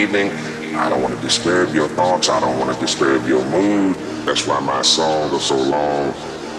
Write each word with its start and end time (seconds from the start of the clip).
evening. 0.00 0.30
I 0.76 0.88
don't 0.88 1.02
want 1.02 1.14
to 1.14 1.20
disturb 1.20 1.74
your 1.74 1.88
thoughts. 1.88 2.30
I 2.30 2.40
don't 2.40 2.58
want 2.58 2.72
to 2.74 2.80
disturb 2.80 3.26
your 3.26 3.44
mood. 3.50 3.96
That's 4.24 4.46
why 4.46 4.58
my 4.60 4.80
songs 4.82 5.32
are 5.32 5.40
so 5.40 5.56
long. 5.56 6.12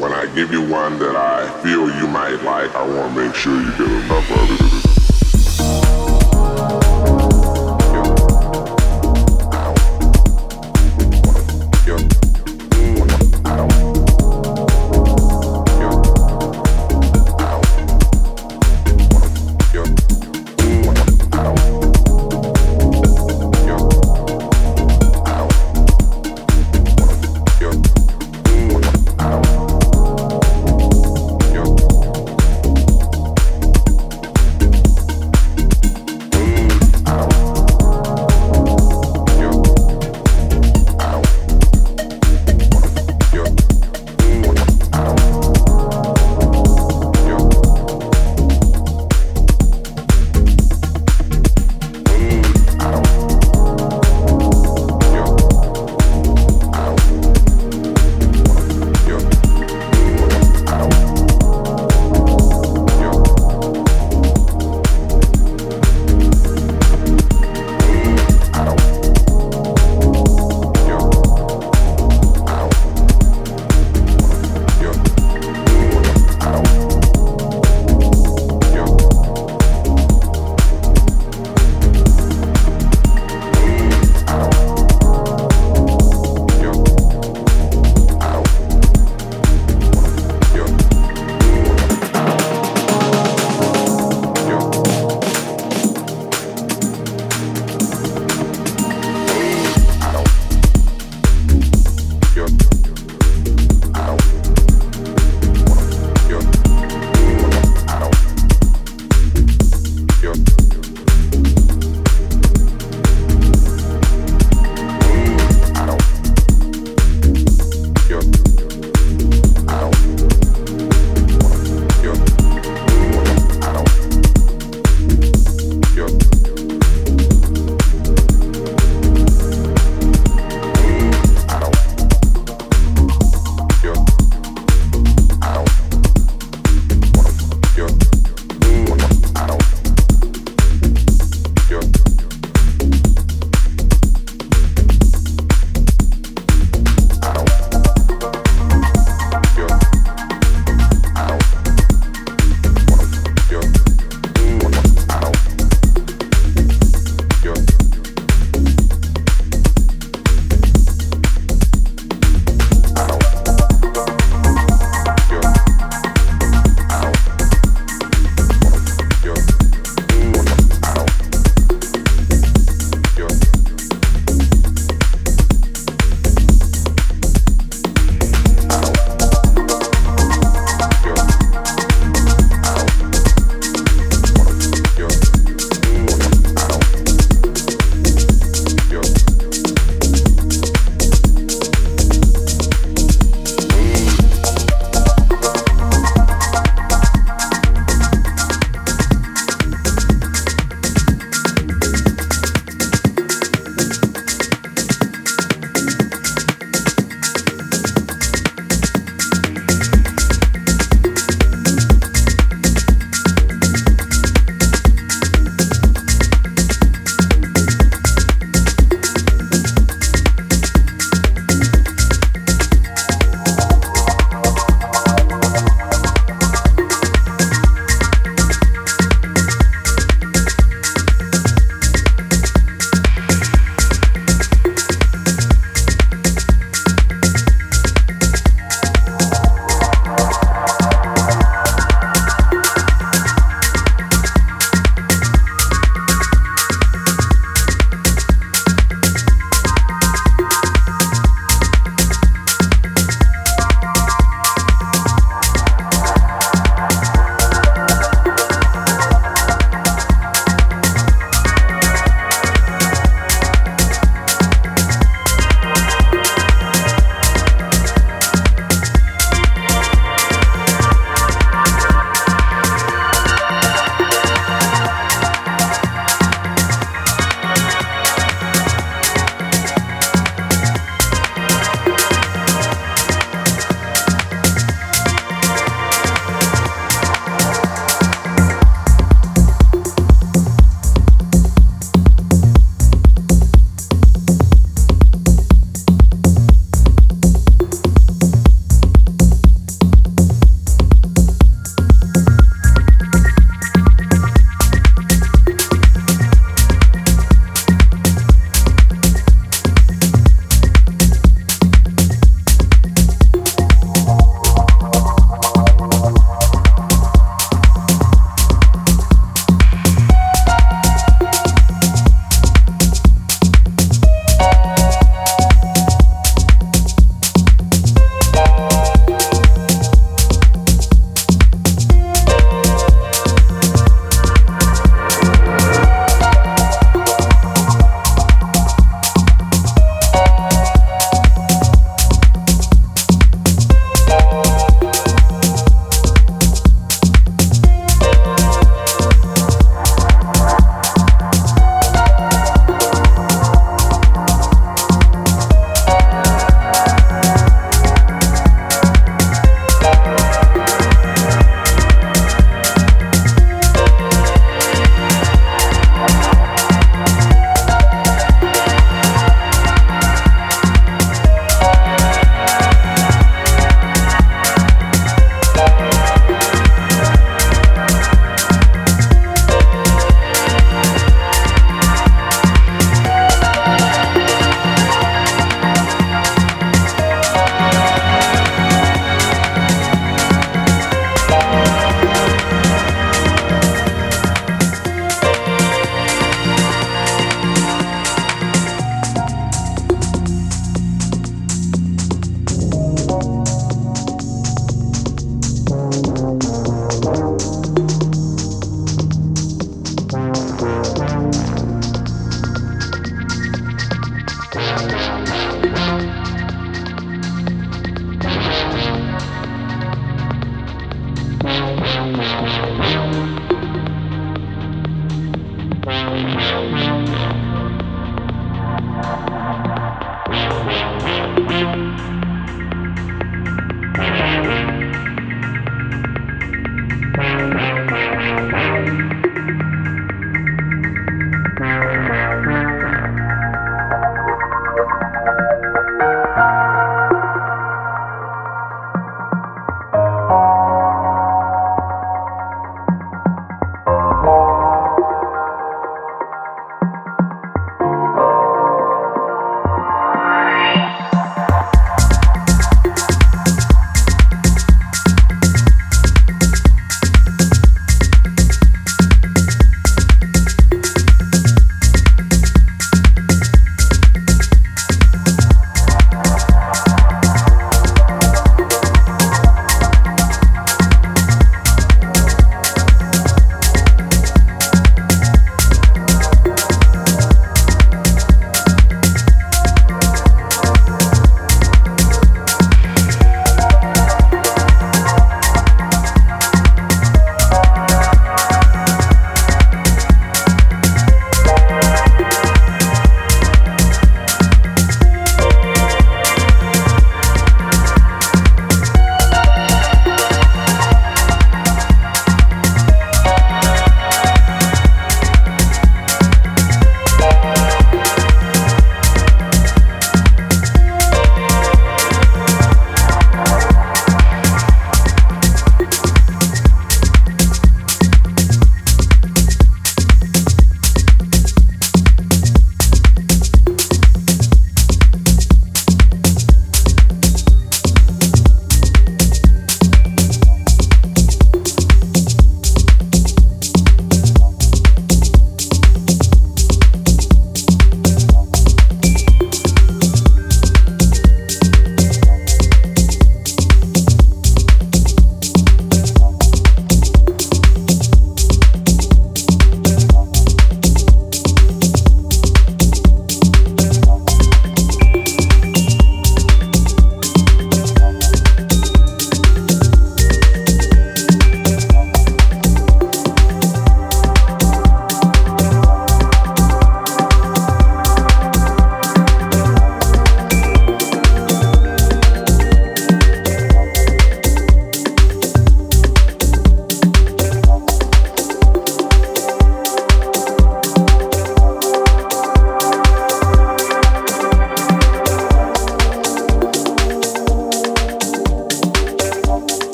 When 0.00 0.12
I 0.12 0.26
give 0.34 0.50
you 0.52 0.60
one 0.60 0.98
that 0.98 1.16
I 1.16 1.48
feel 1.62 1.88
you 1.96 2.06
might 2.08 2.42
like, 2.42 2.74
I 2.74 2.86
want 2.86 3.14
to 3.14 3.24
make 3.24 3.34
sure 3.34 3.54
you 3.54 3.70
get 3.72 3.88
enough 3.88 4.30
of 4.30 4.50
it. 4.50 4.81